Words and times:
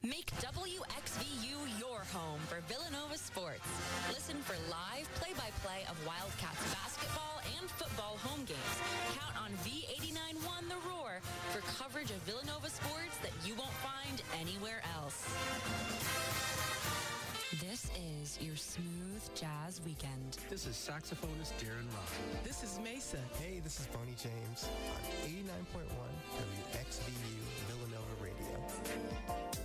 Make 0.05 0.31
WXVU 0.37 1.81
your 1.81 2.05
home 2.13 2.41
for 2.45 2.61
Villanova 2.69 3.17
sports. 3.17 3.65
Listen 4.13 4.37
for 4.45 4.53
live 4.69 5.09
play-by-play 5.15 5.89
of 5.89 5.97
Wildcats 6.05 6.61
basketball 6.77 7.41
and 7.57 7.71
football 7.71 8.21
home 8.21 8.45
games. 8.45 8.77
Count 9.17 9.33
on 9.41 9.49
V89.1 9.65 10.69
The 10.69 10.77
Roar 10.85 11.25
for 11.57 11.65
coverage 11.81 12.11
of 12.11 12.21
Villanova 12.29 12.69
sports 12.69 13.17
that 13.25 13.33
you 13.49 13.55
won't 13.55 13.73
find 13.81 14.21
anywhere 14.37 14.85
else. 14.93 15.25
This 17.65 17.89
is 17.97 18.37
your 18.45 18.57
smooth 18.57 19.25
jazz 19.35 19.81
weekend. 19.87 20.37
This 20.51 20.67
is 20.67 20.77
saxophonist 20.77 21.57
Darren 21.57 21.89
Rock. 21.97 22.13
This 22.45 22.63
is 22.63 22.79
Mesa. 22.85 23.25
Hey, 23.41 23.63
this 23.65 23.81
is 23.81 23.87
Boney 23.87 24.17
James 24.21 24.69
on 24.69 25.01
89.1 25.25 25.89
WXVU 26.77 27.41
Villanova 27.73 28.15
Radio. 28.21 29.64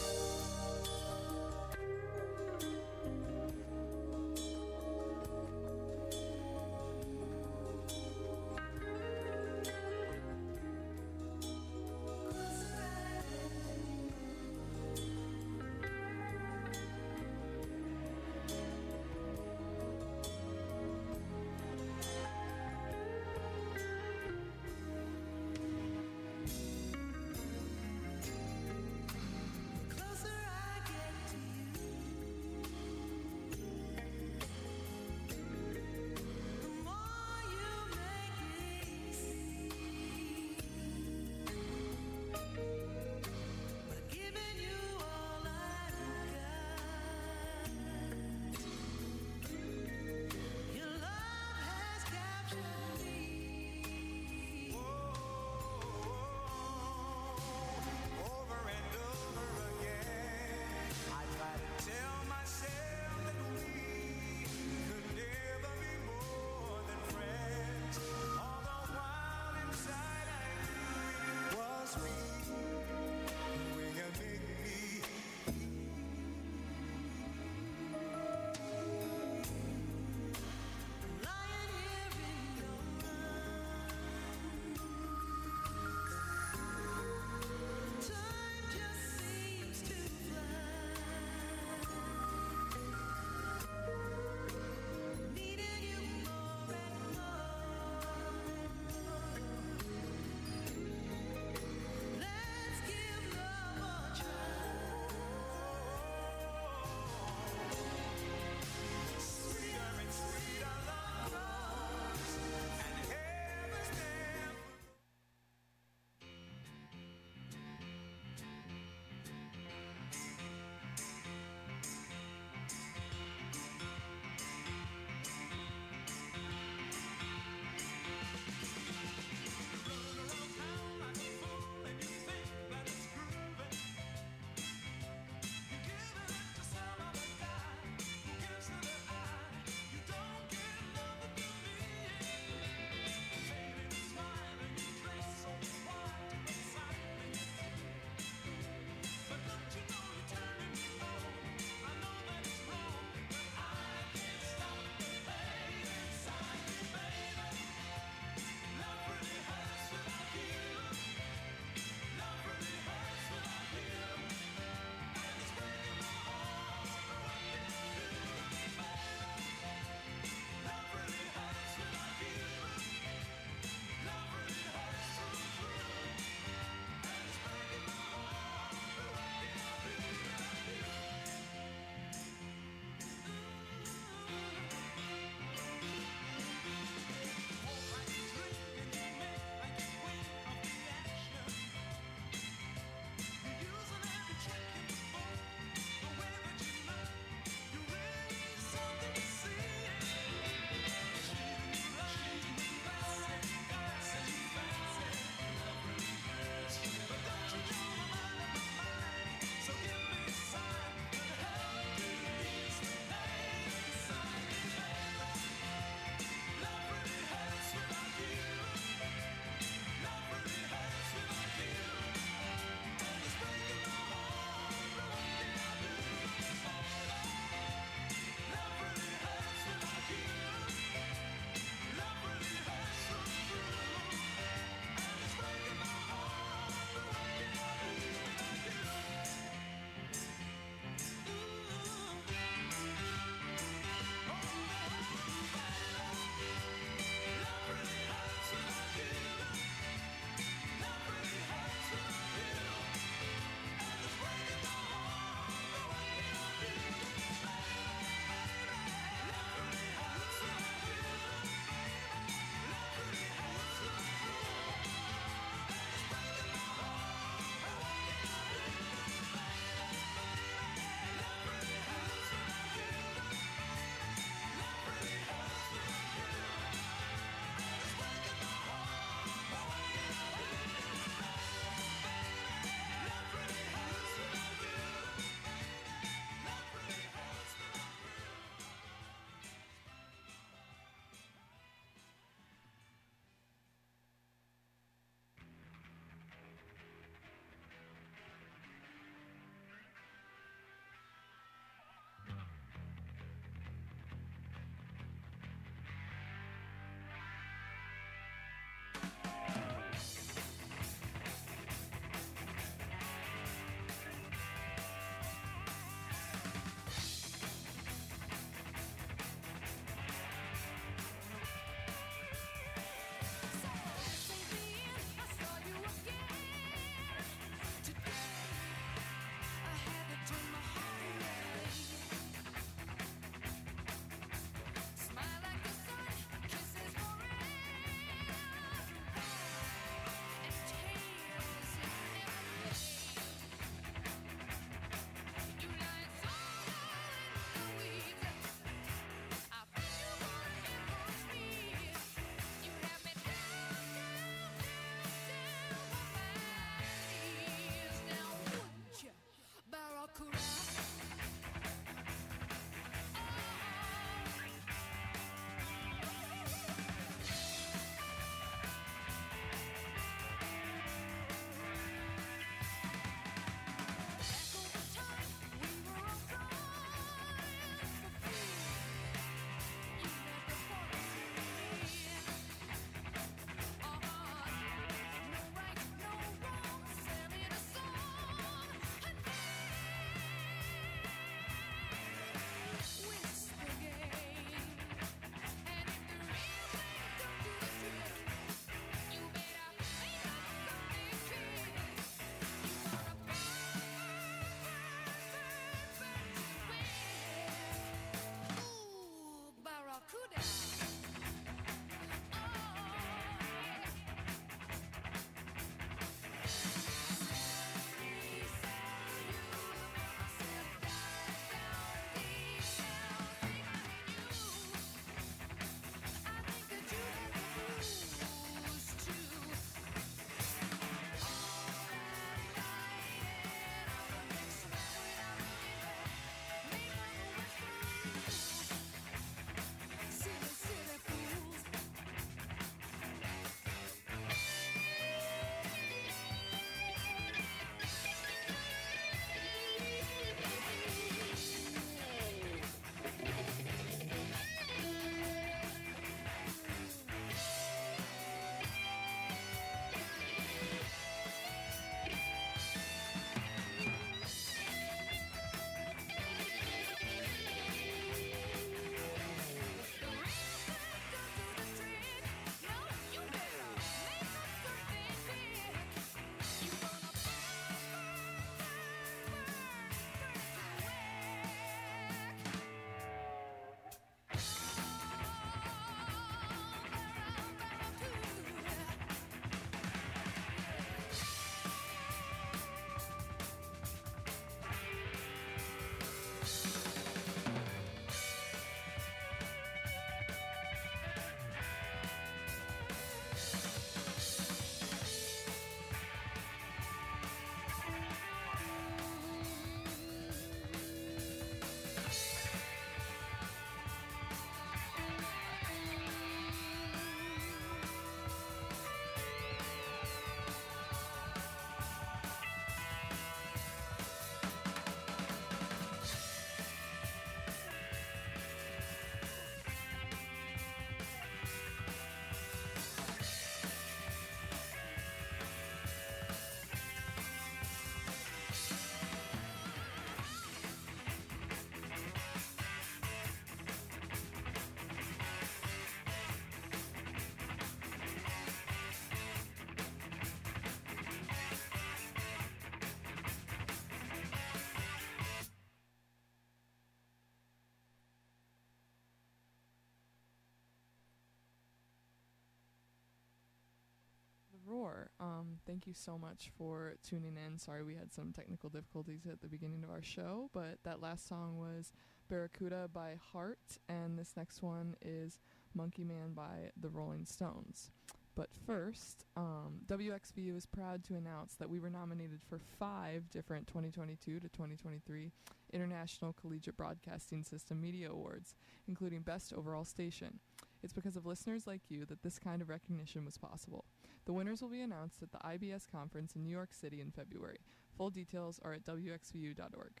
Roar. 564.66 565.10
Um, 565.20 565.58
thank 565.66 565.86
you 565.86 565.94
so 565.94 566.18
much 566.18 566.50
for 566.58 566.94
tuning 567.08 567.36
in. 567.36 567.58
Sorry 567.58 567.84
we 567.84 567.94
had 567.94 568.12
some 568.12 568.32
technical 568.32 568.68
difficulties 568.68 569.26
at 569.30 569.40
the 569.40 569.48
beginning 569.48 569.84
of 569.84 569.90
our 569.90 570.02
show, 570.02 570.50
but 570.52 570.78
that 570.84 571.00
last 571.00 571.28
song 571.28 571.58
was 571.58 571.92
Barracuda 572.28 572.88
by 572.92 573.14
Heart, 573.32 573.78
and 573.88 574.18
this 574.18 574.34
next 574.36 574.62
one 574.62 574.96
is 575.00 575.38
Monkey 575.74 576.04
Man 576.04 576.32
by 576.34 576.70
the 576.80 576.88
Rolling 576.88 577.24
Stones. 577.24 577.90
But 578.34 578.50
first, 578.66 579.24
um, 579.36 579.80
WXVU 579.86 580.56
is 580.56 580.66
proud 580.66 581.02
to 581.04 581.14
announce 581.14 581.54
that 581.54 581.70
we 581.70 581.80
were 581.80 581.88
nominated 581.88 582.40
for 582.46 582.58
five 582.78 583.30
different 583.30 583.66
2022 583.66 584.40
to 584.40 584.48
2023 584.48 585.32
International 585.72 586.34
Collegiate 586.34 586.76
Broadcasting 586.76 587.42
System 587.42 587.80
Media 587.80 588.10
Awards, 588.10 588.54
including 588.88 589.22
Best 589.22 589.54
Overall 589.54 589.84
Station. 589.84 590.40
It's 590.82 590.92
because 590.92 591.16
of 591.16 591.24
listeners 591.24 591.66
like 591.66 591.80
you 591.88 592.04
that 592.04 592.22
this 592.22 592.38
kind 592.38 592.60
of 592.60 592.68
recognition 592.68 593.24
was 593.24 593.38
possible. 593.38 593.86
The 594.26 594.32
winners 594.32 594.60
will 594.60 594.68
be 594.68 594.80
announced 594.80 595.22
at 595.22 595.30
the 595.30 595.38
IBS 595.38 595.86
conference 595.90 596.34
in 596.34 596.42
New 596.42 596.50
York 596.50 596.74
City 596.74 597.00
in 597.00 597.12
February. 597.12 597.60
Full 597.96 598.10
details 598.10 598.58
are 598.64 598.72
at 598.72 598.84
wxvu.org. 598.84 600.00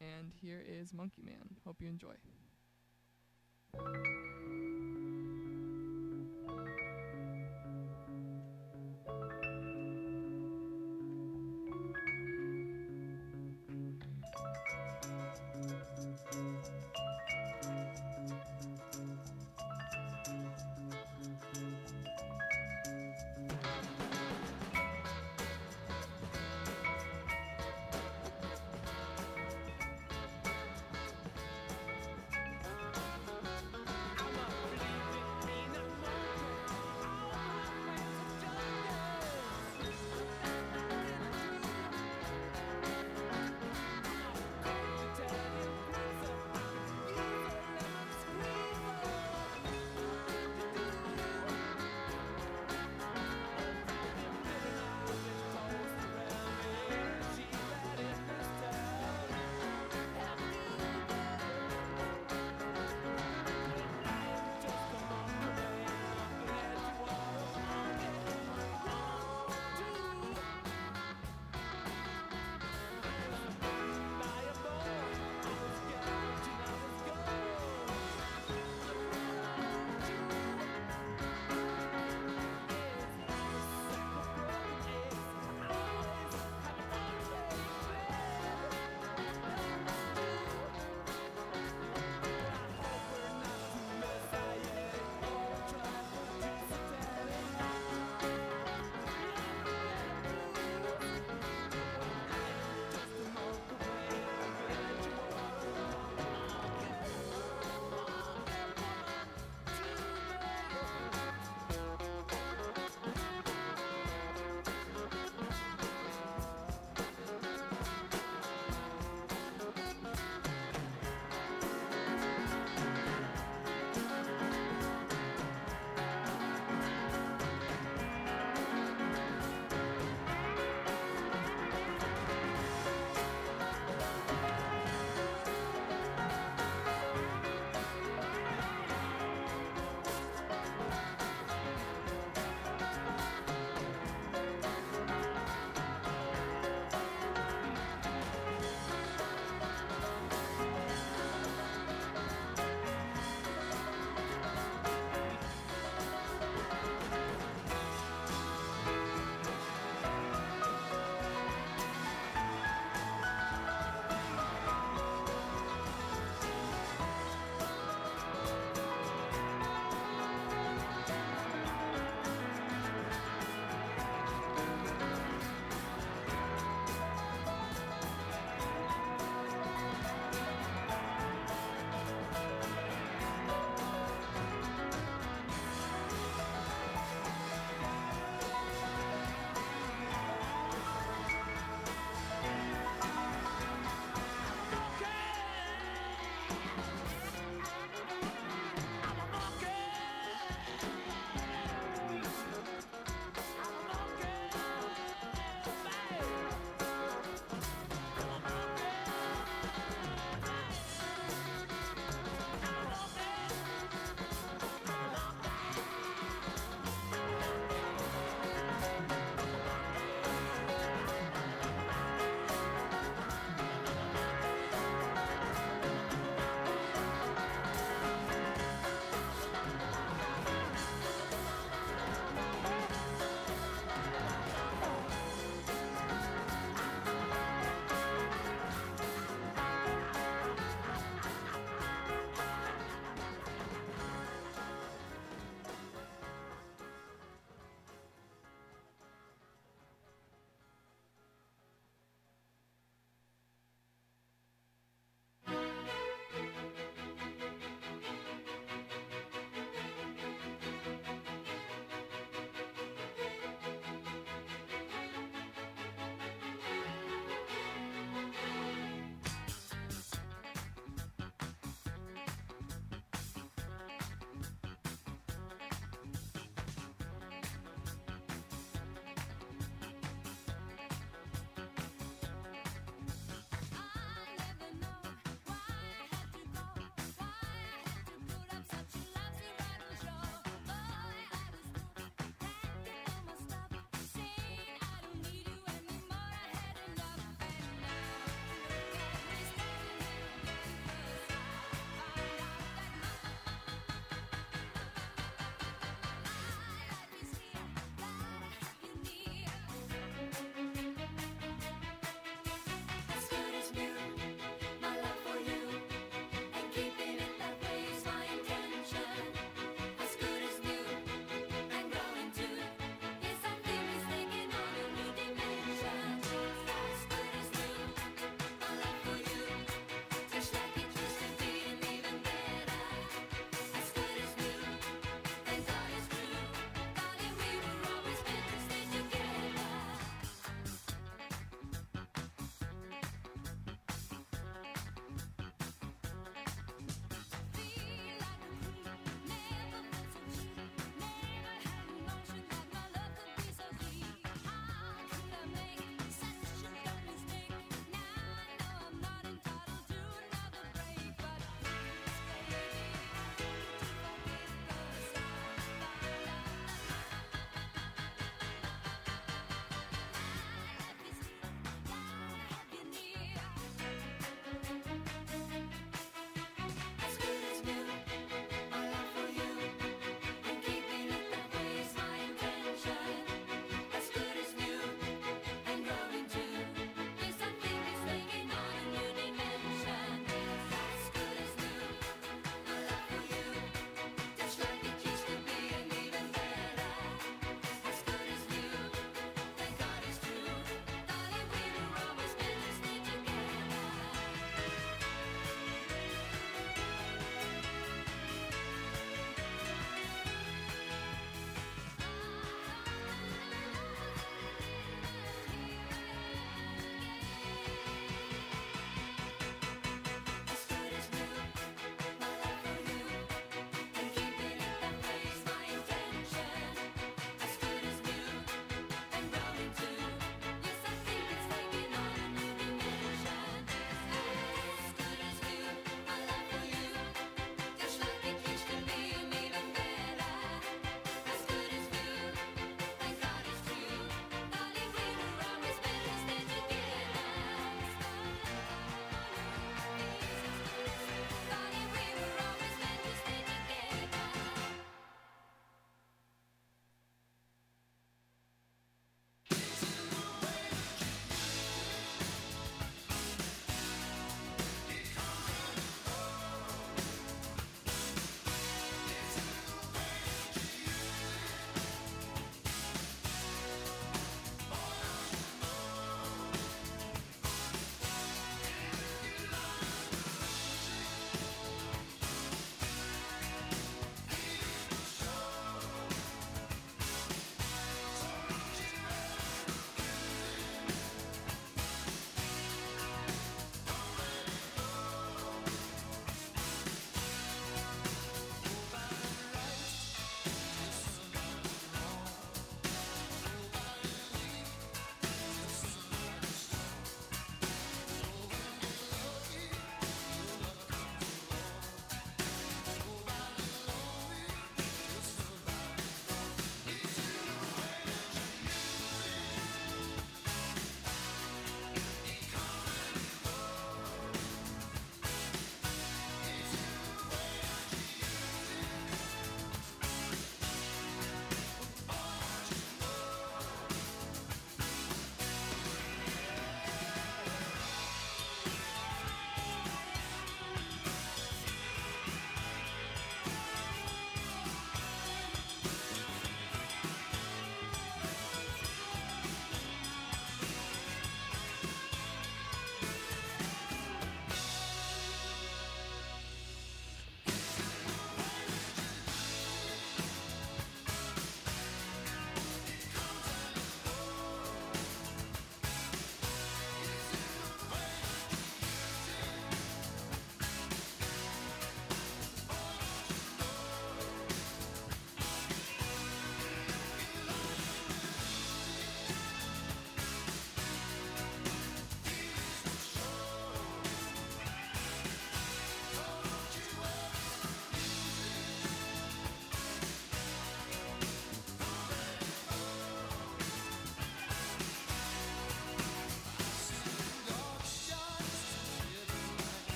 And 0.00 0.32
here 0.40 0.62
is 0.64 0.92
Monkey 0.92 1.22
Man. 1.22 1.56
Hope 1.64 1.80
you 1.80 1.88
enjoy. 1.88 2.14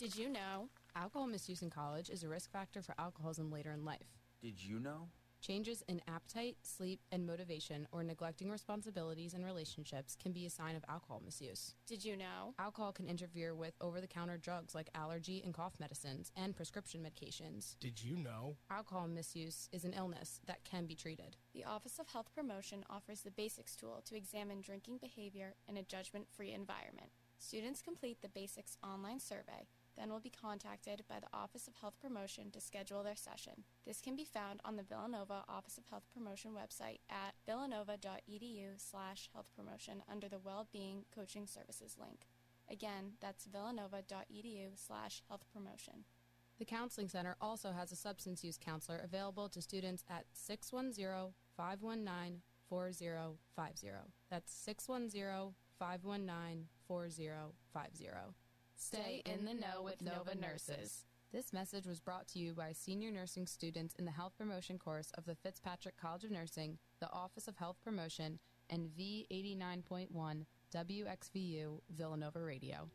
Did 0.00 0.16
you 0.16 0.30
know? 0.30 0.70
Alcohol 0.96 1.26
misuse 1.26 1.60
in 1.60 1.68
college 1.68 2.08
is 2.08 2.22
a 2.22 2.28
risk 2.28 2.50
factor 2.50 2.80
for 2.80 2.94
alcoholism 2.98 3.52
later 3.52 3.70
in 3.70 3.84
life. 3.84 4.16
Did 4.40 4.64
you 4.64 4.80
know? 4.80 5.08
Changes 5.42 5.82
in 5.88 6.00
appetite, 6.08 6.56
sleep, 6.62 7.00
and 7.12 7.26
motivation, 7.26 7.86
or 7.92 8.02
neglecting 8.02 8.48
responsibilities 8.50 9.34
and 9.34 9.44
relationships 9.44 10.16
can 10.16 10.32
be 10.32 10.46
a 10.46 10.50
sign 10.50 10.74
of 10.74 10.86
alcohol 10.88 11.20
misuse. 11.22 11.74
Did 11.86 12.02
you 12.02 12.16
know? 12.16 12.54
Alcohol 12.58 12.92
can 12.92 13.10
interfere 13.10 13.54
with 13.54 13.74
over 13.82 14.00
the 14.00 14.06
counter 14.06 14.38
drugs 14.38 14.74
like 14.74 14.88
allergy 14.94 15.42
and 15.44 15.52
cough 15.52 15.74
medicines 15.78 16.32
and 16.34 16.56
prescription 16.56 17.02
medications. 17.02 17.78
Did 17.78 18.02
you 18.02 18.16
know? 18.16 18.56
Alcohol 18.70 19.06
misuse 19.06 19.68
is 19.70 19.84
an 19.84 19.92
illness 19.92 20.40
that 20.46 20.64
can 20.64 20.86
be 20.86 20.94
treated. 20.94 21.36
The 21.52 21.64
Office 21.64 21.98
of 21.98 22.08
Health 22.08 22.30
Promotion 22.34 22.86
offers 22.88 23.20
the 23.20 23.30
BASICS 23.30 23.76
tool 23.76 24.00
to 24.06 24.16
examine 24.16 24.62
drinking 24.62 24.96
behavior 24.96 25.56
in 25.68 25.76
a 25.76 25.82
judgment 25.82 26.26
free 26.34 26.54
environment. 26.54 27.10
Students 27.36 27.82
complete 27.82 28.22
the 28.22 28.28
BASICS 28.28 28.78
online 28.82 29.20
survey 29.20 29.66
then 30.00 30.10
will 30.10 30.20
be 30.20 30.30
contacted 30.30 31.04
by 31.08 31.20
the 31.20 31.36
Office 31.36 31.68
of 31.68 31.74
Health 31.76 31.94
Promotion 32.00 32.50
to 32.52 32.60
schedule 32.60 33.02
their 33.02 33.16
session. 33.16 33.64
This 33.86 34.00
can 34.00 34.16
be 34.16 34.24
found 34.24 34.60
on 34.64 34.76
the 34.76 34.82
Villanova 34.82 35.44
Office 35.46 35.76
of 35.76 35.84
Health 35.90 36.04
Promotion 36.14 36.52
website 36.52 37.00
at 37.10 37.34
villanova.edu 37.46 38.68
slash 38.78 39.28
health 39.34 39.50
promotion 39.54 40.02
under 40.10 40.28
the 40.28 40.38
Wellbeing 40.38 41.04
Coaching 41.14 41.46
Services 41.46 41.96
link. 42.00 42.26
Again, 42.70 43.12
that's 43.20 43.44
villanova.edu 43.44 44.68
slash 44.74 45.22
health 45.28 45.44
promotion. 45.52 46.04
The 46.58 46.64
Counseling 46.64 47.08
Center 47.08 47.36
also 47.40 47.72
has 47.72 47.92
a 47.92 47.96
substance 47.96 48.42
use 48.42 48.58
counselor 48.58 49.00
available 49.04 49.48
to 49.50 49.60
students 49.60 50.04
at 50.08 50.24
610 50.32 51.32
519 51.56 52.40
4050. 52.68 53.88
That's 54.30 54.52
610 54.52 55.54
519 55.78 56.68
4050. 56.86 58.49
Stay 58.80 59.22
in 59.26 59.44
the 59.44 59.52
know 59.52 59.82
with 59.84 60.00
Nova 60.00 60.34
Nurses. 60.34 61.04
This 61.34 61.52
message 61.52 61.86
was 61.86 62.00
brought 62.00 62.26
to 62.28 62.38
you 62.38 62.54
by 62.54 62.72
senior 62.72 63.10
nursing 63.10 63.46
students 63.46 63.94
in 63.98 64.06
the 64.06 64.10
health 64.10 64.32
promotion 64.38 64.78
course 64.78 65.12
of 65.18 65.26
the 65.26 65.34
Fitzpatrick 65.34 65.98
College 66.00 66.24
of 66.24 66.30
Nursing, 66.30 66.78
the 66.98 67.12
Office 67.12 67.46
of 67.46 67.58
Health 67.58 67.76
Promotion, 67.84 68.38
and 68.70 68.88
V89.1 68.98 70.46
WXVU 70.74 71.80
Villanova 71.94 72.40
Radio. 72.40 72.88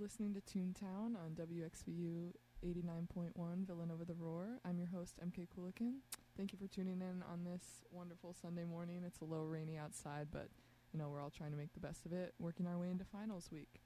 Listening 0.00 0.32
to 0.32 0.40
Toontown 0.40 1.14
on 1.14 1.36
WXVU 1.36 2.32
89.1 2.64 3.66
Villanova 3.66 4.04
the 4.06 4.14
Roar. 4.14 4.58
I'm 4.64 4.78
your 4.78 4.88
host, 4.88 5.16
MK 5.22 5.48
Coolican. 5.54 5.96
Thank 6.38 6.54
you 6.54 6.58
for 6.58 6.66
tuning 6.66 7.02
in 7.02 7.22
on 7.30 7.44
this 7.44 7.84
wonderful 7.90 8.34
Sunday 8.40 8.64
morning. 8.64 9.02
It's 9.06 9.20
a 9.20 9.26
little 9.26 9.46
rainy 9.46 9.76
outside, 9.76 10.28
but 10.32 10.48
you 10.94 10.98
know, 10.98 11.10
we're 11.10 11.20
all 11.20 11.28
trying 11.28 11.50
to 11.50 11.58
make 11.58 11.74
the 11.74 11.80
best 11.80 12.06
of 12.06 12.14
it, 12.14 12.32
working 12.38 12.66
our 12.66 12.78
way 12.78 12.88
into 12.88 13.04
finals 13.04 13.50
week. 13.52 13.82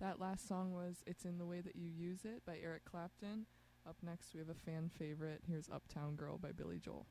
That 0.00 0.18
last 0.18 0.48
song 0.48 0.72
was 0.72 1.04
It's 1.06 1.24
in 1.24 1.38
the 1.38 1.46
Way 1.46 1.60
That 1.60 1.76
You 1.76 1.88
Use 1.96 2.24
It 2.24 2.44
by 2.44 2.58
Eric 2.60 2.84
Clapton. 2.84 3.46
Up 3.88 3.96
next, 4.02 4.34
we 4.34 4.40
have 4.40 4.48
a 4.48 4.54
fan 4.54 4.90
favorite. 4.98 5.42
Here's 5.46 5.68
Uptown 5.68 6.16
Girl 6.16 6.38
by 6.38 6.50
Billy 6.50 6.80
Joel. 6.80 7.06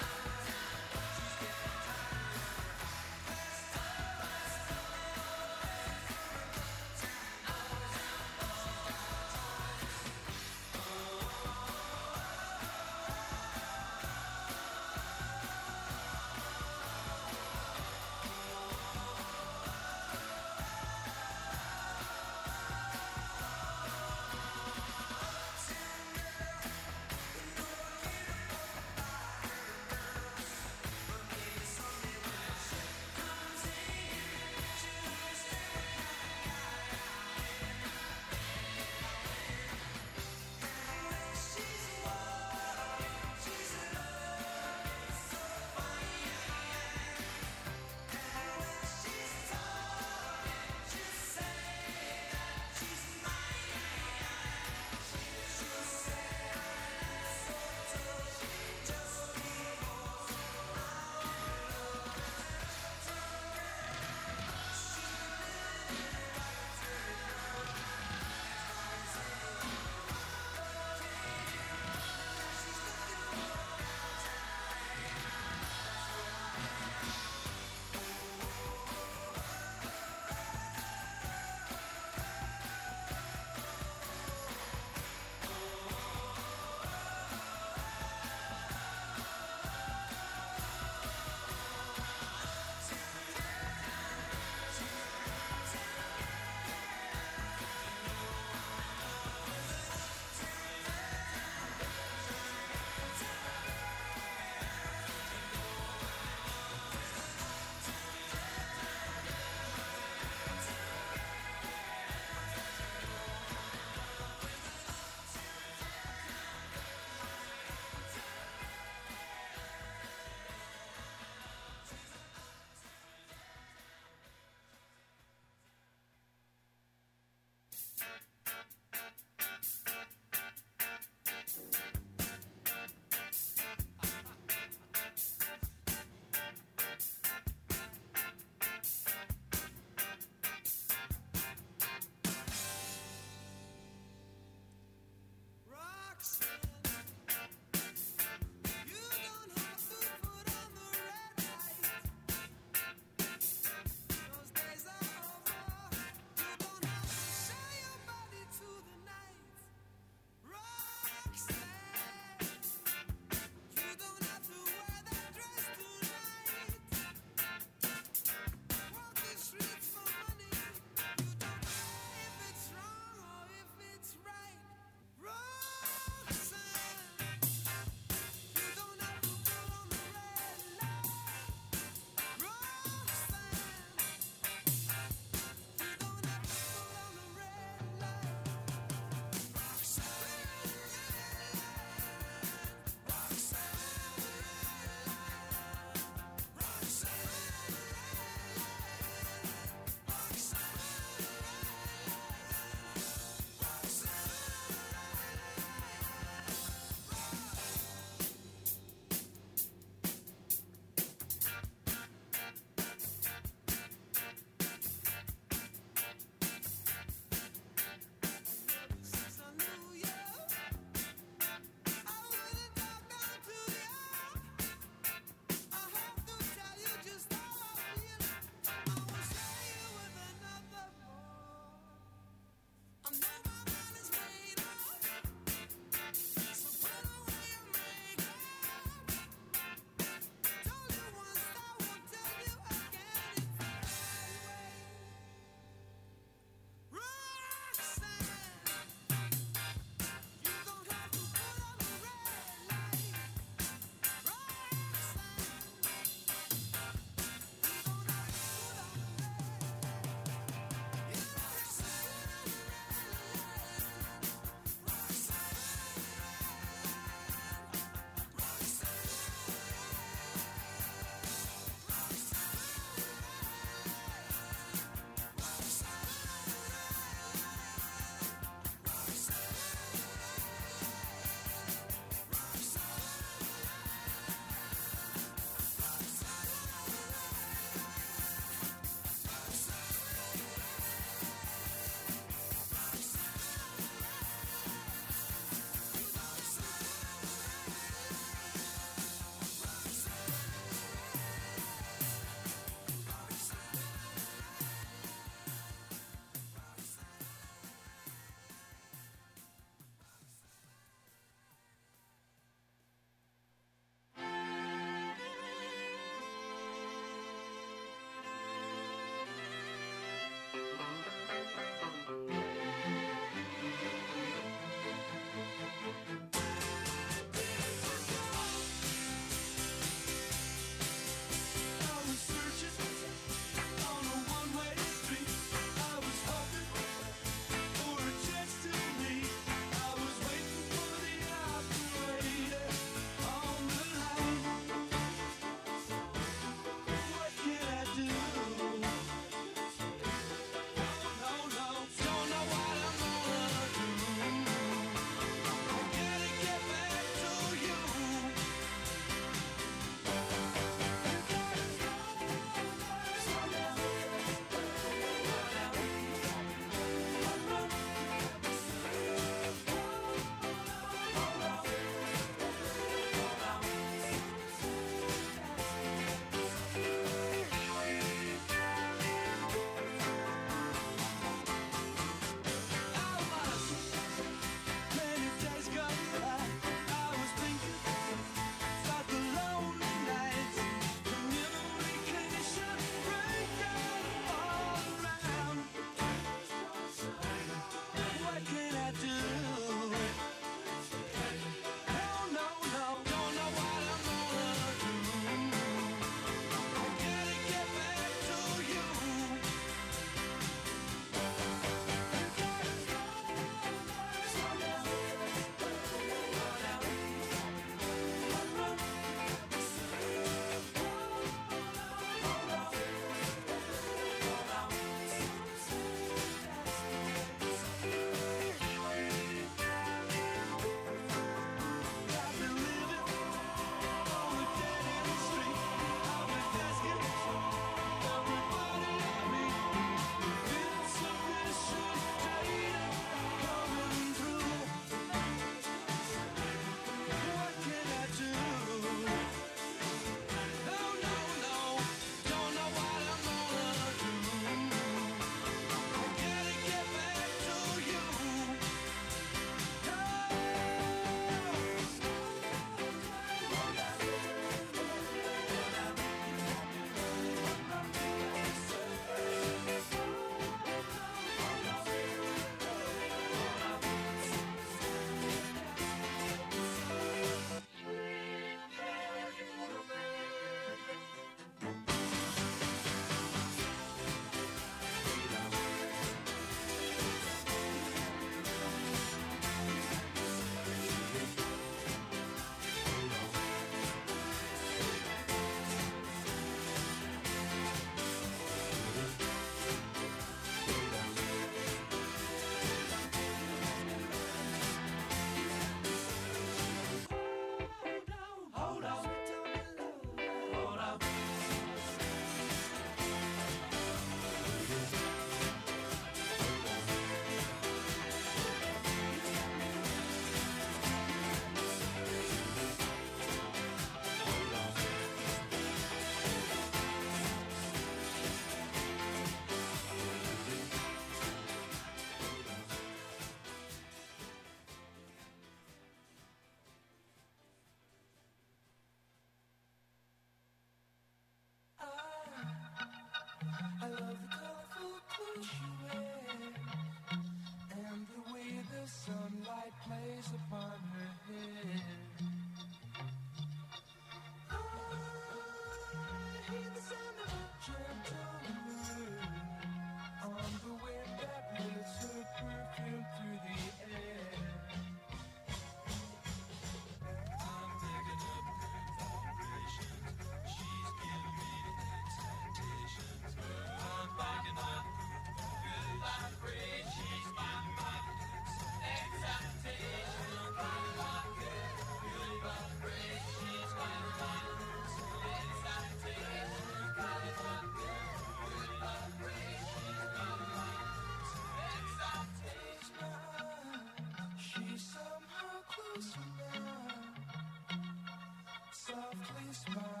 smiling 599.31 599.53
smile. 599.53 600.00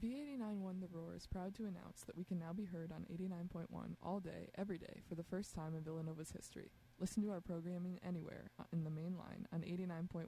V89.1 0.00 0.80
The 0.80 0.88
Roar 0.90 1.14
is 1.14 1.26
proud 1.26 1.54
to 1.56 1.64
announce 1.64 2.04
that 2.06 2.16
we 2.16 2.24
can 2.24 2.38
now 2.38 2.54
be 2.54 2.64
heard 2.64 2.90
on 2.90 3.04
89.1 3.12 3.66
all 4.02 4.18
day, 4.18 4.48
every 4.56 4.78
day, 4.78 5.02
for 5.06 5.14
the 5.14 5.22
first 5.22 5.54
time 5.54 5.74
in 5.74 5.82
Villanova's 5.82 6.30
history. 6.30 6.70
Listen 6.98 7.22
to 7.22 7.30
our 7.30 7.42
programming 7.42 8.00
anywhere 8.06 8.50
uh, 8.58 8.64
in 8.72 8.84
the 8.84 8.90
main 8.90 9.18
line 9.18 9.46
on 9.52 9.60
89.1, 9.60 10.26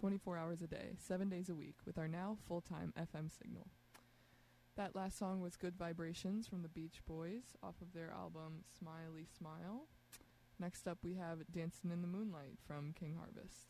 24 0.00 0.36
hours 0.36 0.60
a 0.60 0.66
day, 0.66 0.96
7 0.98 1.28
days 1.28 1.48
a 1.48 1.54
week, 1.54 1.76
with 1.86 1.98
our 1.98 2.08
now 2.08 2.36
full 2.48 2.60
time 2.60 2.92
FM 2.98 3.30
signal. 3.30 3.68
That 4.76 4.96
last 4.96 5.16
song 5.18 5.40
was 5.40 5.56
Good 5.56 5.76
Vibrations 5.76 6.48
from 6.48 6.62
the 6.62 6.68
Beach 6.68 7.00
Boys 7.06 7.54
off 7.62 7.80
of 7.80 7.92
their 7.92 8.10
album 8.10 8.64
Smiley 8.76 9.26
Smile. 9.38 9.86
Next 10.58 10.88
up, 10.88 10.98
we 11.04 11.14
have 11.14 11.38
Dancing 11.52 11.92
in 11.92 12.02
the 12.02 12.08
Moonlight 12.08 12.58
from 12.66 12.92
King 12.98 13.16
Harvest. 13.16 13.68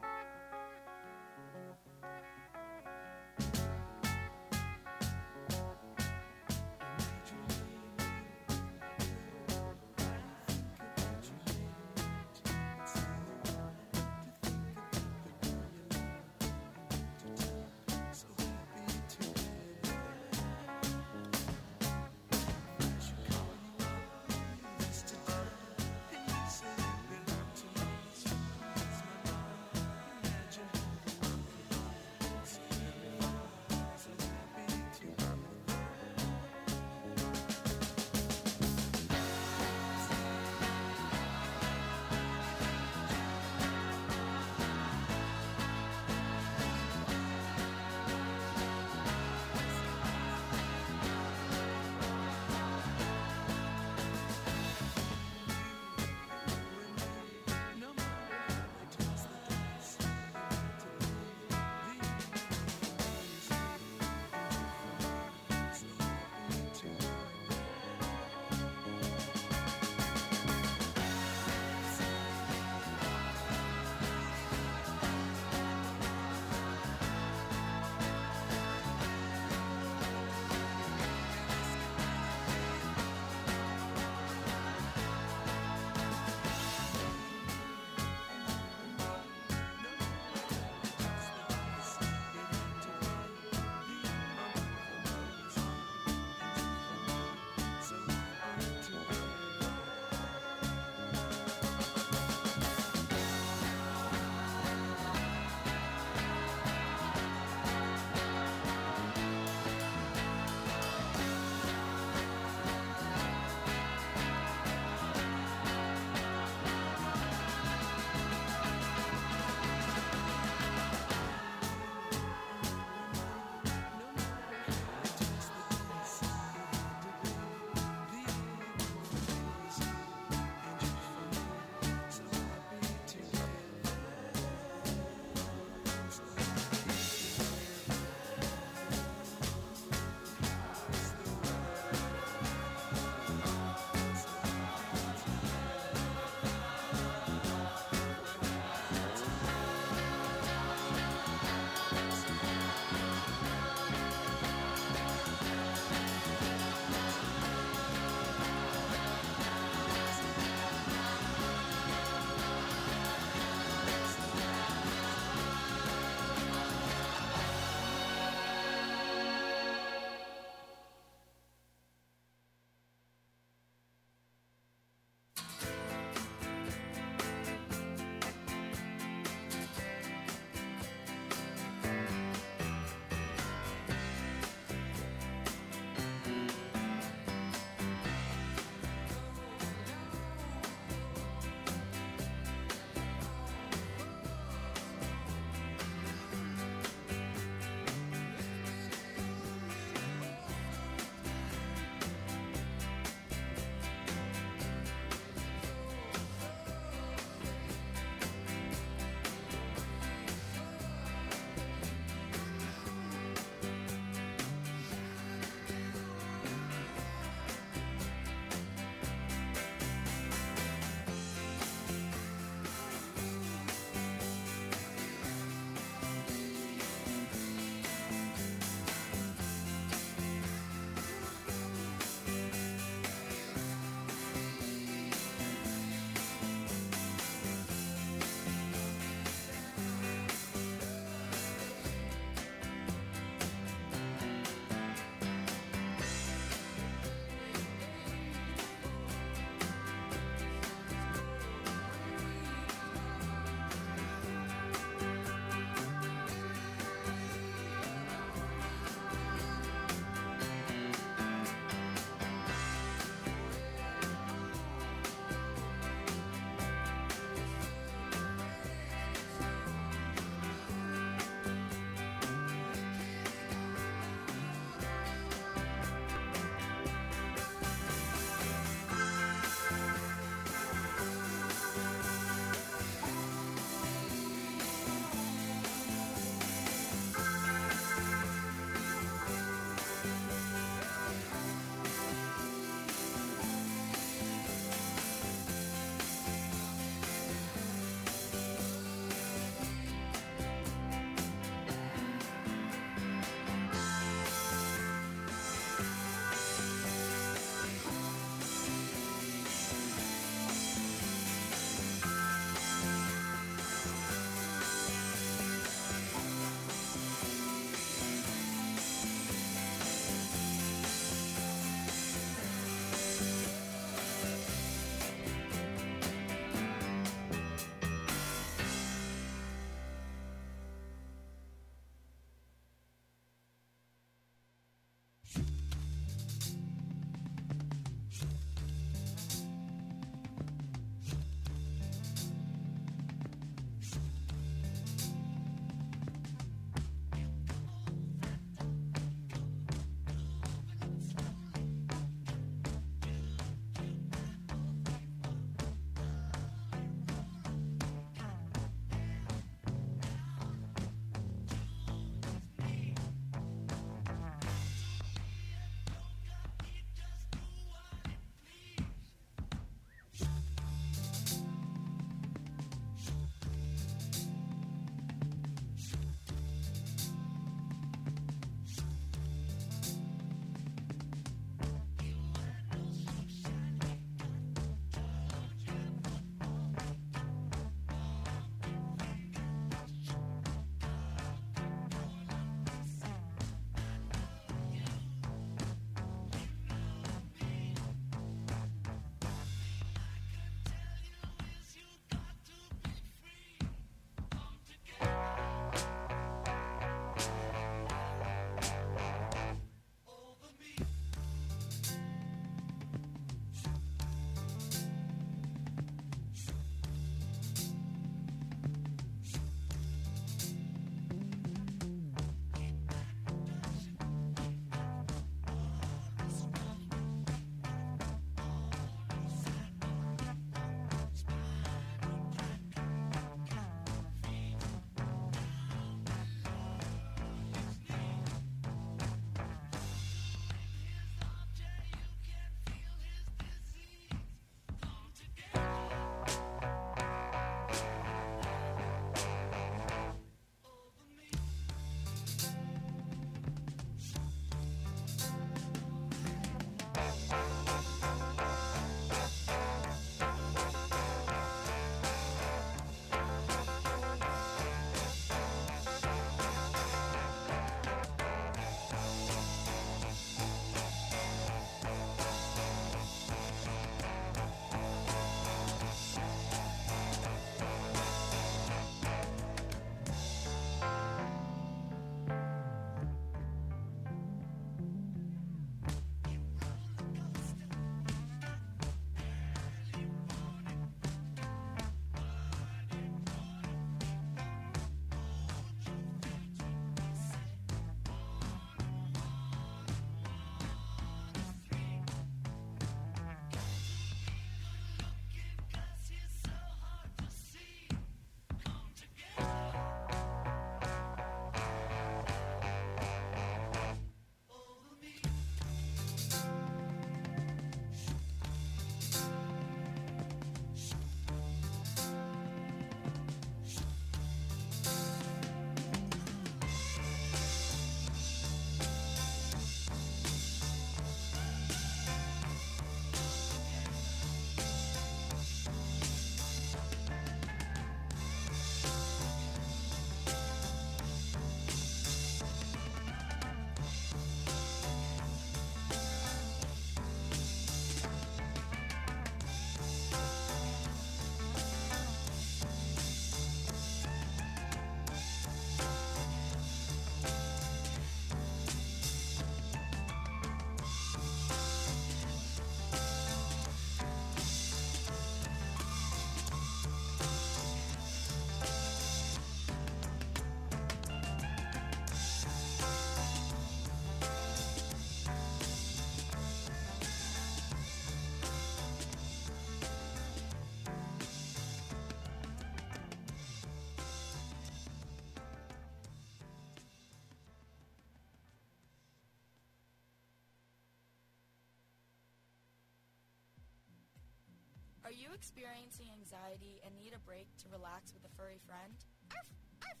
You 595.20 595.36
experiencing 595.36 596.08
anxiety 596.16 596.80
and 596.80 596.96
need 596.96 597.12
a 597.12 597.20
break 597.28 597.44
to 597.60 597.68
relax 597.68 598.16
with 598.16 598.24
a 598.24 598.32
furry 598.40 598.56
friend? 598.64 598.96
Arf, 599.28 599.52
arf. 599.84 600.00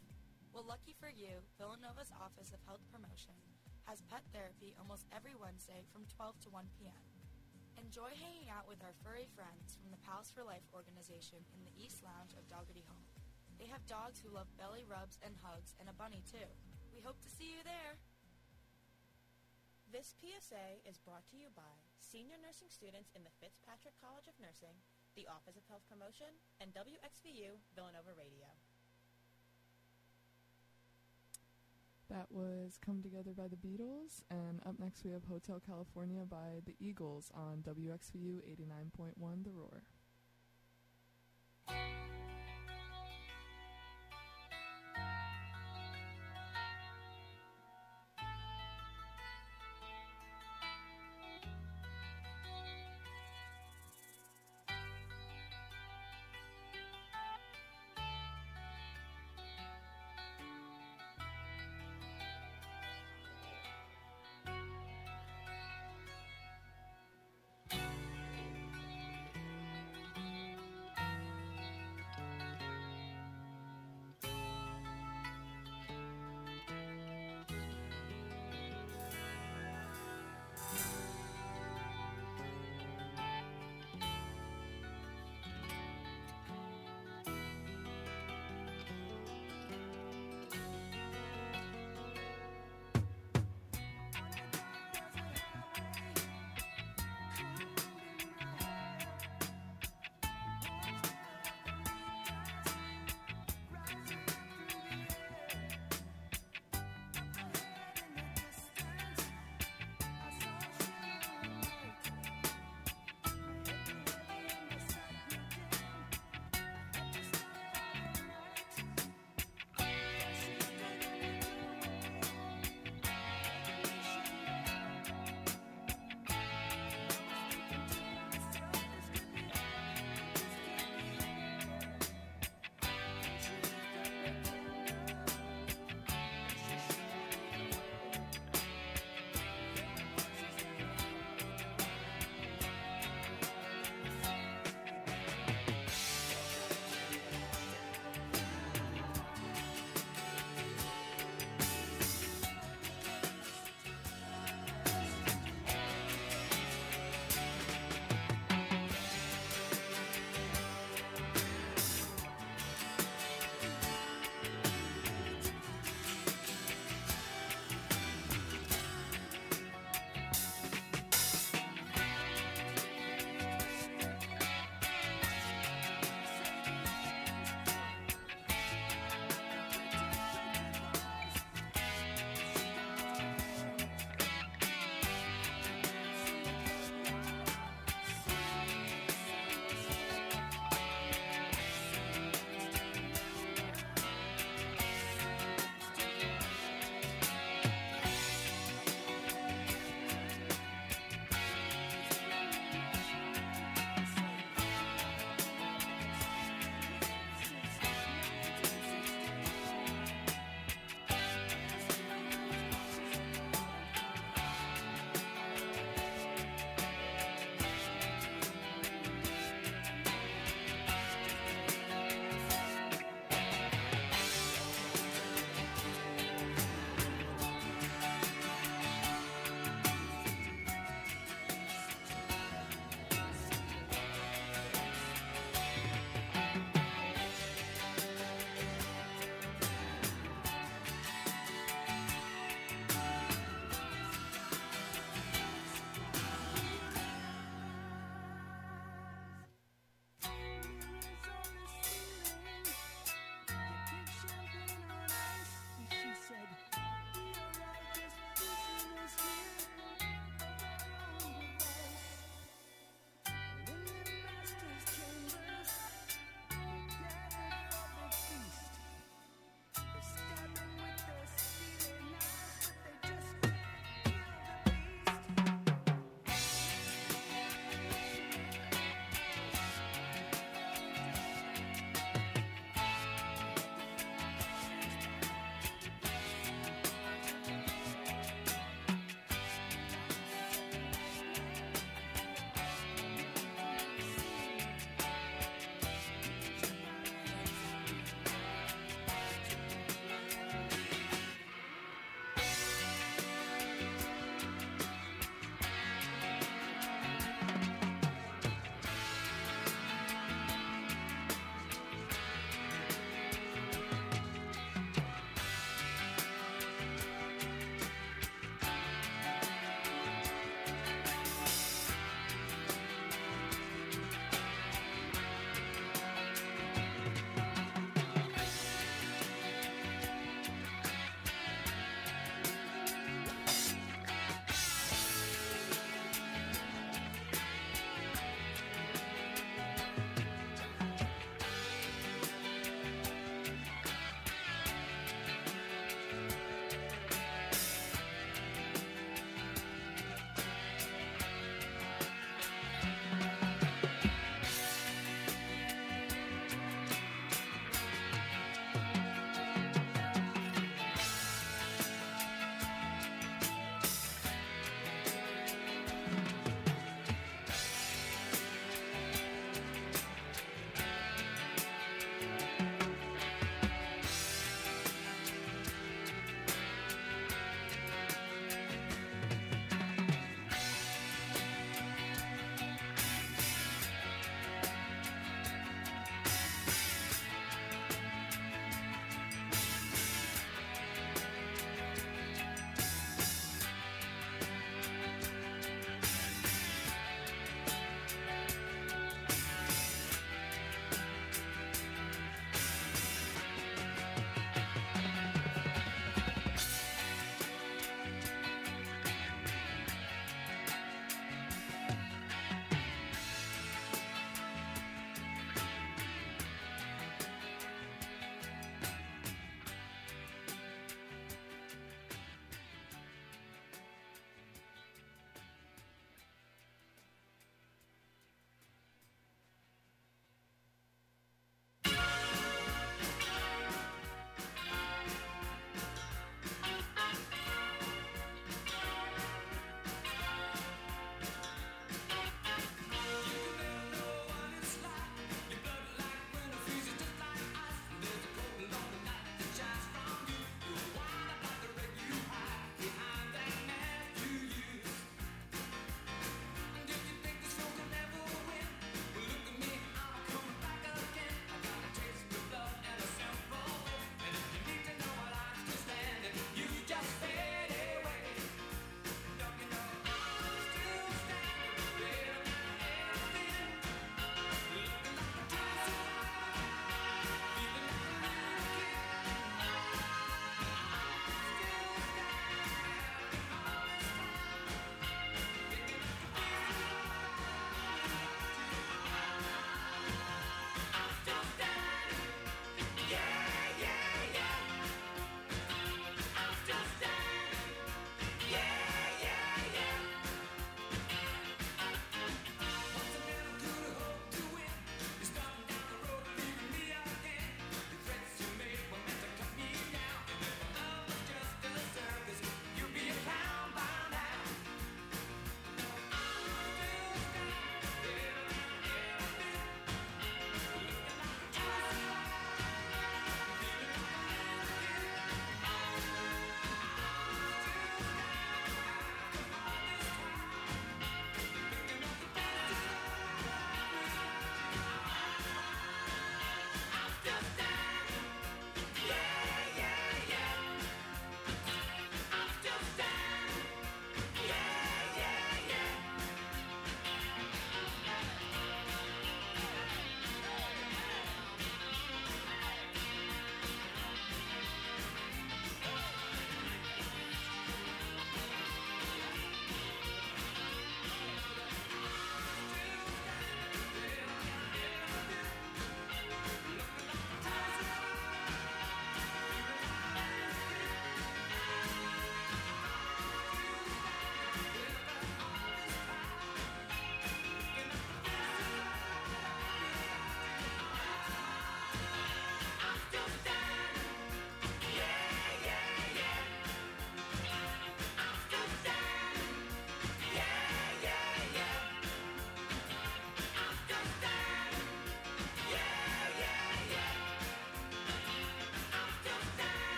Well, 0.56 0.64
lucky 0.64 0.96
for 0.96 1.12
you, 1.12 1.44
Villanova's 1.60 2.08
Office 2.16 2.56
of 2.56 2.64
Health 2.64 2.80
Promotion 2.88 3.36
has 3.84 4.00
pet 4.08 4.24
therapy 4.32 4.72
almost 4.80 5.04
every 5.12 5.36
Wednesday 5.36 5.84
from 5.92 6.08
12 6.08 6.48
to 6.48 6.56
1 6.56 6.64
p.m. 6.80 7.04
Enjoy 7.76 8.08
hanging 8.16 8.48
out 8.48 8.64
with 8.64 8.80
our 8.80 8.96
furry 9.04 9.28
friends 9.36 9.76
from 9.76 9.92
the 9.92 10.00
Pals 10.00 10.32
for 10.32 10.40
Life 10.40 10.64
organization 10.72 11.44
in 11.52 11.68
the 11.68 11.76
East 11.76 12.00
Lounge 12.00 12.32
of 12.40 12.48
Dougherty 12.48 12.88
Home. 12.88 13.04
They 13.60 13.68
have 13.68 13.84
dogs 13.84 14.24
who 14.24 14.32
love 14.32 14.48
belly 14.56 14.88
rubs 14.88 15.20
and 15.20 15.36
hugs 15.44 15.76
and 15.76 15.92
a 15.92 15.98
bunny 16.00 16.24
too. 16.24 16.48
We 16.96 17.04
hope 17.04 17.20
to 17.20 17.28
see 17.28 17.52
you 17.52 17.60
there. 17.60 18.00
This 19.92 20.16
PSA 20.16 20.80
is 20.88 21.02
brought 21.02 21.28
to 21.28 21.36
you 21.36 21.52
by 21.52 21.76
senior 21.98 22.38
nursing 22.38 22.70
students 22.70 23.10
in 23.12 23.26
the 23.26 23.36
Fitzpatrick 23.42 23.98
College 23.98 24.30
of 24.30 24.38
Nursing, 24.38 24.78
the 25.16 25.26
Office 25.26 25.56
of 25.56 25.62
Health 25.68 25.82
Promotion, 25.88 26.32
and 26.60 26.70
WXVU 26.72 27.58
Villanova 27.74 28.14
Radio. 28.16 28.46
That 32.10 32.26
was 32.30 32.78
Come 32.84 33.02
Together 33.02 33.30
by 33.36 33.46
the 33.46 33.56
Beatles, 33.56 34.22
and 34.30 34.60
up 34.66 34.78
next 34.78 35.04
we 35.04 35.12
have 35.12 35.24
Hotel 35.24 35.60
California 35.64 36.24
by 36.28 36.60
the 36.66 36.74
Eagles 36.80 37.30
on 37.34 37.62
WXVU 37.62 38.42
89.1 38.98 39.44
The 39.44 39.50
Roar. 39.50 39.82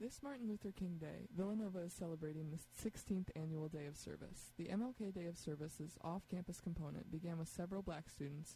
This 0.00 0.22
Martin 0.22 0.46
Luther 0.46 0.70
King 0.70 0.96
Day, 1.00 1.26
Villanova 1.36 1.80
is 1.80 1.92
celebrating 1.92 2.50
the 2.50 2.88
16th 2.88 3.30
annual 3.34 3.66
Day 3.66 3.86
of 3.86 3.96
Service. 3.96 4.52
The 4.56 4.68
MLK 4.68 5.12
Day 5.12 5.26
of 5.26 5.36
Service's 5.36 5.96
off-campus 6.04 6.60
component 6.60 7.10
began 7.10 7.36
with 7.36 7.48
several 7.48 7.82
black 7.82 8.08
students 8.08 8.54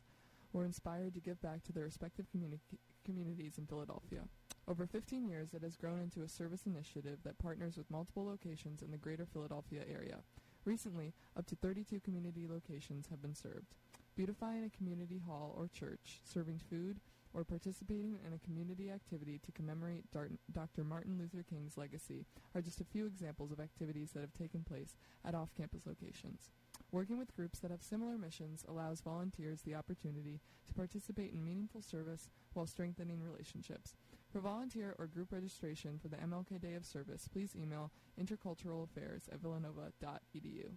who 0.53 0.59
were 0.59 0.65
inspired 0.65 1.15
to 1.15 1.21
give 1.21 1.43
back 1.43 1.65
to 1.65 1.73
their 1.73 1.83
respective 1.83 2.27
communi- 2.33 2.61
communities 3.05 3.59
in 3.59 3.67
Philadelphia. 3.67 4.21
Over 4.69 4.87
15 4.87 5.27
years, 5.27 5.53
it 5.53 5.63
has 5.63 5.77
grown 5.77 5.99
into 5.99 6.23
a 6.23 6.29
service 6.29 6.65
initiative 6.65 7.19
that 7.25 7.39
partners 7.39 7.77
with 7.77 7.91
multiple 7.91 8.25
locations 8.25 8.81
in 8.81 8.93
the 8.93 8.97
greater 8.97 9.27
Philadelphia 9.27 9.83
area. 9.93 10.19
Recently, 10.65 11.13
up 11.37 11.47
to 11.47 11.57
32 11.57 11.99
community 11.99 12.47
locations 12.49 13.09
have 13.09 13.21
been 13.21 13.35
served. 13.35 13.75
Beautifying 14.15 14.63
a 14.63 14.77
community 14.77 15.19
hall 15.19 15.57
or 15.59 15.67
church, 15.67 16.21
serving 16.23 16.61
food, 16.71 17.01
or 17.35 17.45
participating 17.45 18.19
in 18.27 18.33
a 18.33 18.39
community 18.39 18.91
activity 18.91 19.41
to 19.45 19.53
commemorate 19.53 20.05
Dr. 20.53 20.85
Martin 20.85 21.19
Luther 21.19 21.45
King's 21.49 21.77
legacy 21.77 22.27
are 22.55 22.61
just 22.61 22.81
a 22.81 22.85
few 22.85 23.07
examples 23.07 23.53
of 23.53 23.61
activities 23.61 24.11
that 24.13 24.21
have 24.21 24.35
taken 24.35 24.63
place 24.63 24.97
at 25.25 25.35
off-campus 25.35 25.87
locations. 25.87 26.51
Working 26.91 27.19
with 27.19 27.35
groups 27.35 27.59
that 27.61 27.71
have 27.71 27.83
similar 27.83 28.19
missions 28.19 28.65
allows 28.69 29.01
volunteers 29.01 29.63
the 29.63 29.75
opportunity 29.75 30.41
to 30.69 30.75
participate 30.75 31.33
in 31.33 31.45
meaningful 31.45 31.81
service 31.81 32.29
while 32.53 32.67
strengthening 32.67 33.23
relationships. 33.23 33.97
For 34.31 34.41
volunteer 34.41 34.95
or 34.99 35.07
group 35.07 35.33
registration 35.33 35.99
for 35.99 36.09
the 36.09 36.17
MLK 36.17 36.61
Day 36.61 36.75
of 36.75 36.85
Service, 36.85 37.29
please 37.29 37.57
email 37.57 37.91
interculturalaffairs 38.21 39.33
at 39.33 39.41
villanova.edu. 39.41 40.71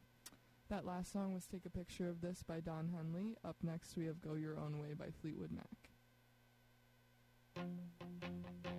That 0.70 0.86
last 0.86 1.12
song 1.12 1.34
was 1.34 1.46
Take 1.46 1.66
a 1.66 1.70
Picture 1.70 2.10
of 2.10 2.22
This 2.22 2.44
by 2.44 2.60
Don 2.60 2.90
Henley. 2.96 3.36
Up 3.44 3.58
next, 3.62 3.96
we 3.96 4.06
have 4.08 4.22
Go 4.22 4.34
Your 4.34 4.58
Own 4.58 4.80
Way 4.80 4.94
by 4.94 5.08
Fleetwood 5.22 5.52
Mac. 5.52 5.95
Thank 7.56 7.70
you. 8.66 8.75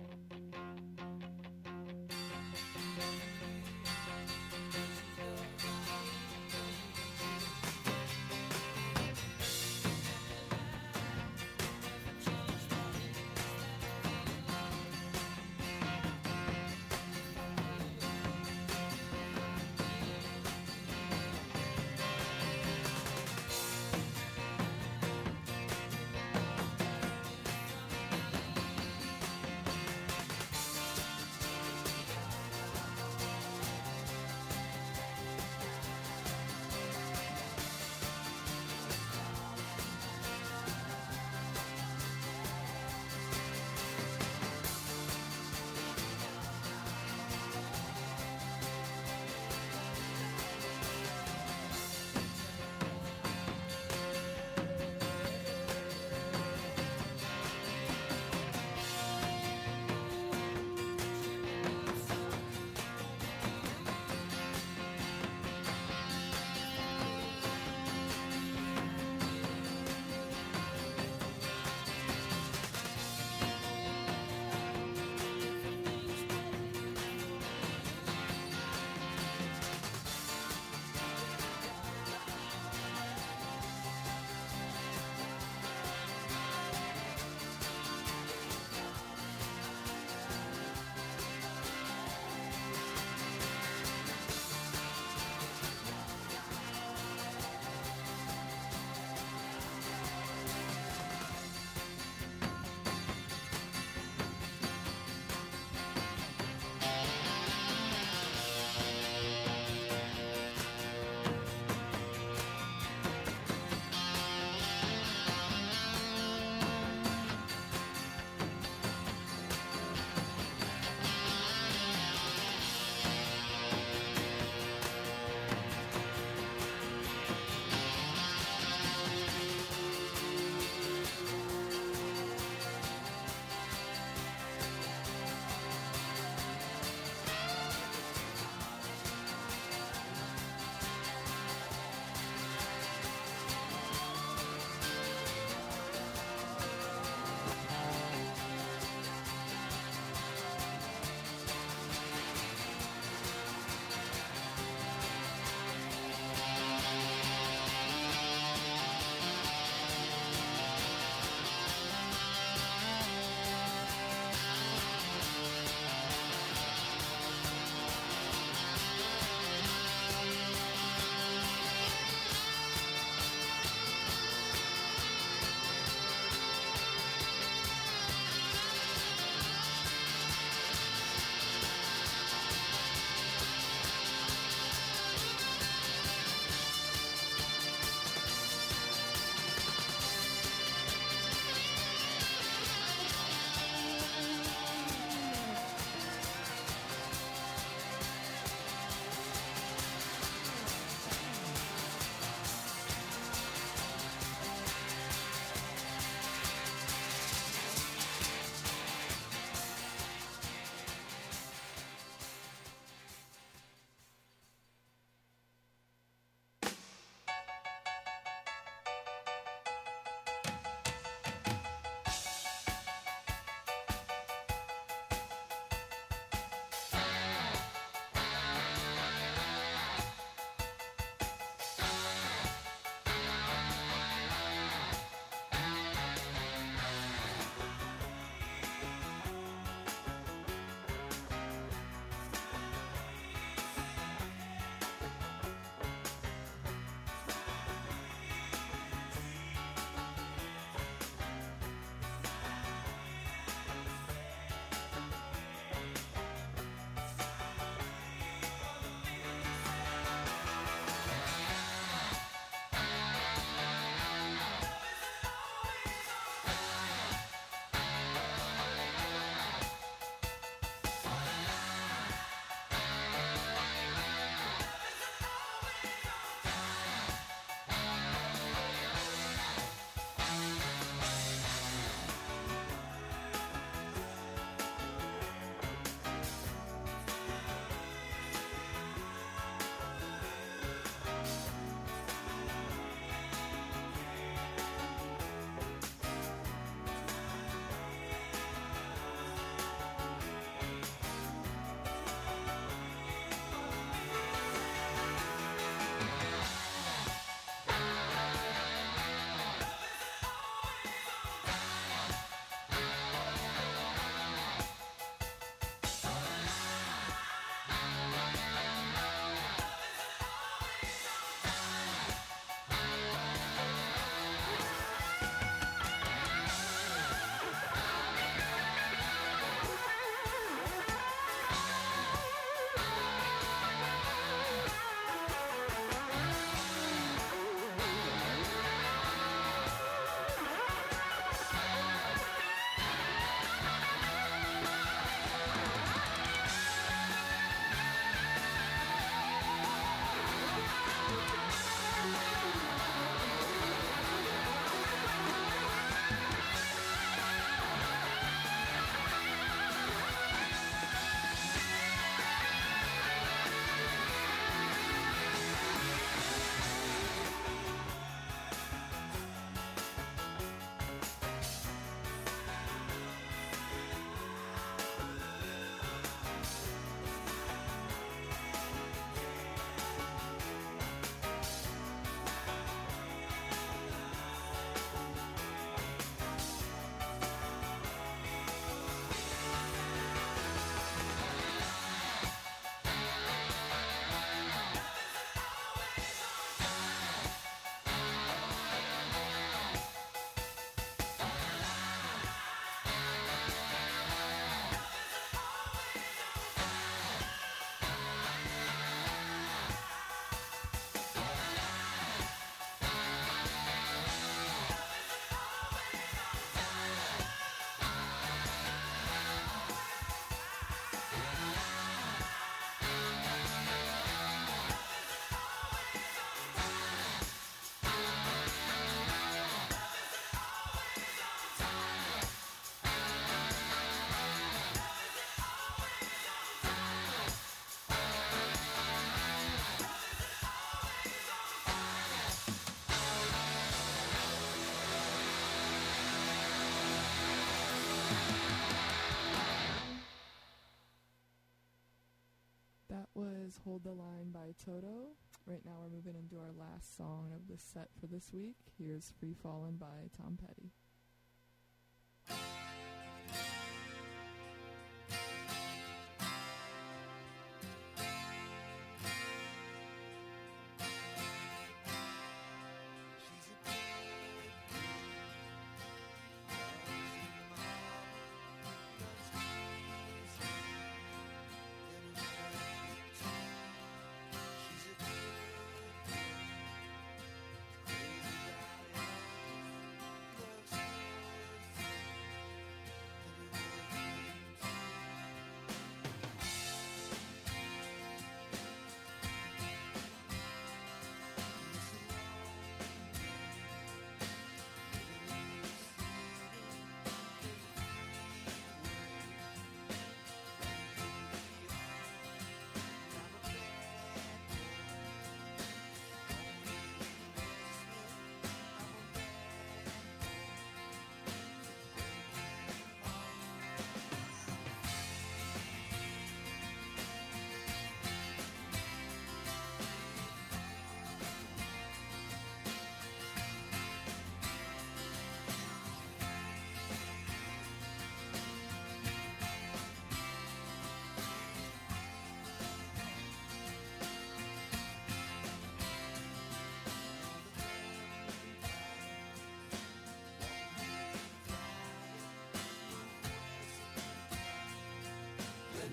Hold 453.77 453.95
the 453.95 454.01
Line 454.01 454.31
by 454.33 454.55
Toto. 454.65 455.09
Right 455.45 455.61
now 455.63 455.73
we're 455.79 455.95
moving 455.95 456.15
into 456.15 456.37
our 456.37 456.51
last 456.57 456.97
song 456.97 457.31
of 457.31 457.47
the 457.47 457.61
set 457.61 457.89
for 457.99 458.07
this 458.07 458.31
week. 458.33 458.55
Here's 458.79 459.13
Free 459.19 459.35
Fallin' 459.43 459.77
by 459.77 460.09
Tom 460.17 460.35
Petty. 460.41 460.56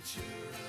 Ventura 0.05 0.64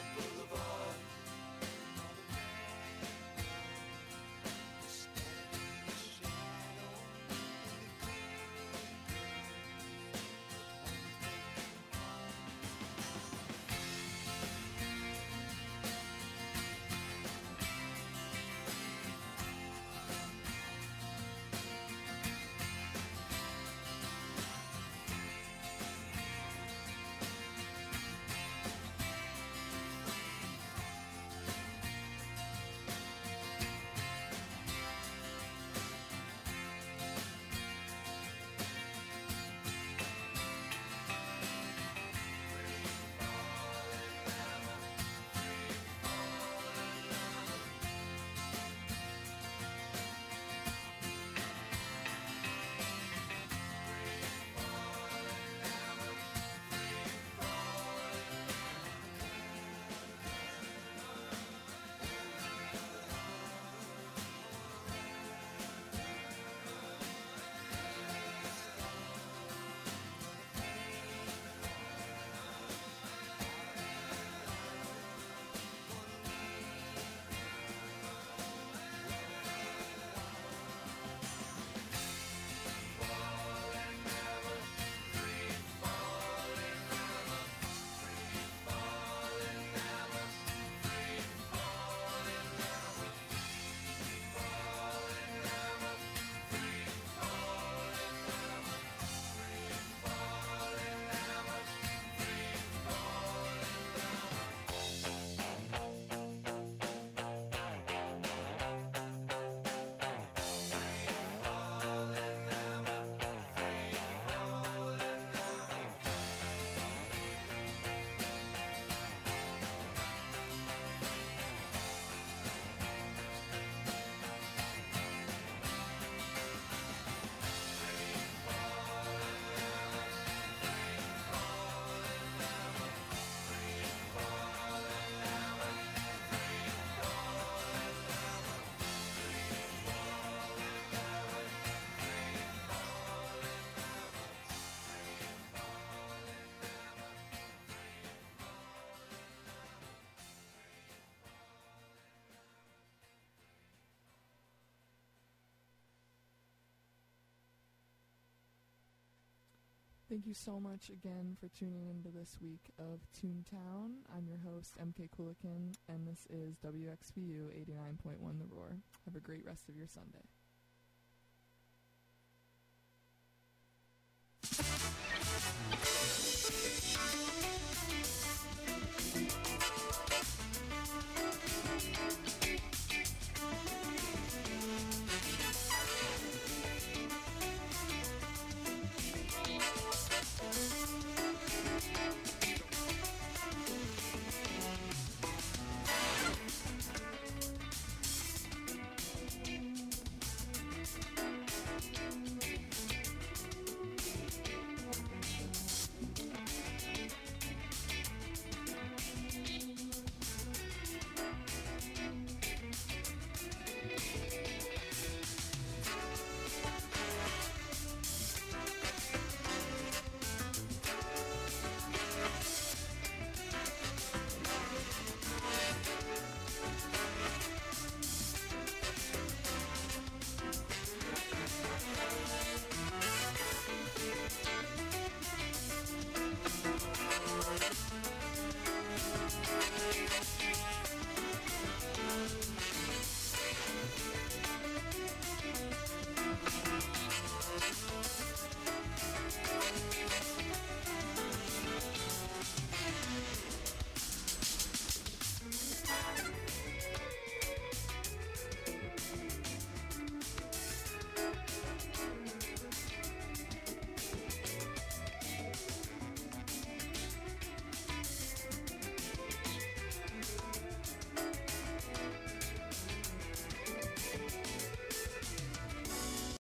Thank 160.08 160.28
you 160.28 160.36
so 160.36 160.60
much 160.60 160.90
again 160.90 161.36
for 161.40 161.48
tuning 161.48 161.88
into 161.90 162.10
this 162.10 162.38
week 162.40 162.70
of 162.78 163.00
Toontown. 163.20 164.04
I'm 164.16 164.28
your 164.28 164.38
host, 164.38 164.76
MK 164.78 165.10
Coolican, 165.10 165.76
and 165.90 166.08
this 166.08 166.28
is 166.30 166.58
WXVU 166.58 167.50
89.1 167.50 168.38
The 168.38 168.46
Roar. 168.56 168.78
Have 169.06 169.16
a 169.16 169.20
great 169.20 169.44
rest 169.48 169.68
of 169.68 169.76
your 169.76 169.88
Sunday. 169.88 170.25